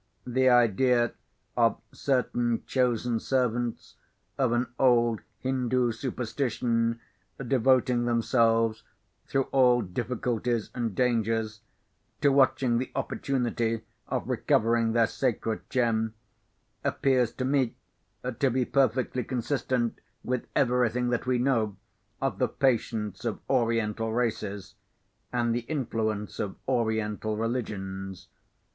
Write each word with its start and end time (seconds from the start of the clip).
"The 0.25 0.49
idea 0.49 1.13
of 1.55 1.79
certain 1.91 2.63
chosen 2.65 3.19
servants 3.19 3.97
of 4.35 4.51
an 4.51 4.65
old 4.79 5.21
Hindoo 5.37 5.91
superstition 5.91 6.99
devoting 7.37 8.05
themselves, 8.05 8.81
through 9.27 9.43
all 9.51 9.83
difficulties 9.83 10.71
and 10.73 10.95
dangers, 10.95 11.61
to 12.21 12.31
watching 12.31 12.79
the 12.79 12.91
opportunity 12.95 13.83
of 14.07 14.27
recovering 14.27 14.93
their 14.93 15.05
sacred 15.05 15.69
gem, 15.69 16.15
appears 16.83 17.31
to 17.33 17.45
me 17.45 17.75
to 18.39 18.49
be 18.49 18.65
perfectly 18.65 19.23
consistent 19.23 19.99
with 20.23 20.47
everything 20.55 21.09
that 21.09 21.27
we 21.27 21.37
know 21.37 21.77
of 22.19 22.39
the 22.39 22.47
patience 22.47 23.23
of 23.23 23.39
Oriental 23.47 24.11
races, 24.11 24.73
and 25.31 25.53
the 25.53 25.59
influence 25.69 26.39
of 26.39 26.55
Oriental 26.67 27.37
religions. 27.37 28.29